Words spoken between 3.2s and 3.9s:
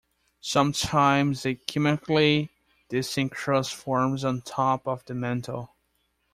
crust